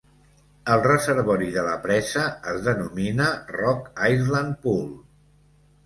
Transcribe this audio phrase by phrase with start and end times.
[0.75, 4.93] El reservori de la presa es denomina Rock Island Pool.